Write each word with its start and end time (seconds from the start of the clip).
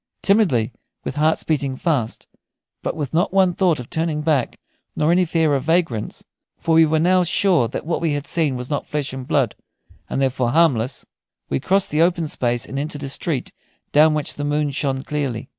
Timidly, 0.23 0.71
with 1.03 1.17
hearts 1.17 1.43
beating 1.43 1.75
fast, 1.75 2.25
but 2.81 2.95
with 2.95 3.13
not 3.13 3.31
one 3.31 3.53
thought 3.53 3.79
of 3.79 3.87
turning 3.87 4.23
back, 4.23 4.57
nor 4.95 5.11
any 5.11 5.25
fear 5.25 5.53
of 5.53 5.65
vagrants 5.65 6.25
for 6.57 6.73
we 6.73 6.87
were 6.87 6.97
now 6.97 7.21
sure 7.21 7.67
that 7.67 7.85
what 7.85 8.01
we 8.01 8.13
had 8.13 8.25
seen 8.25 8.55
was 8.55 8.67
not 8.71 8.87
flesh 8.87 9.13
and 9.13 9.27
blood, 9.27 9.53
and 10.09 10.19
therefore 10.19 10.49
harmless 10.49 11.05
we 11.49 11.59
crossed 11.59 11.91
the 11.91 12.01
open 12.01 12.27
space 12.27 12.65
and 12.65 12.79
entered 12.79 13.03
a 13.03 13.09
street 13.09 13.51
down 13.91 14.15
which 14.15 14.33
the 14.33 14.43
moon 14.43 14.71
shone 14.71 15.03
clearly. 15.03 15.49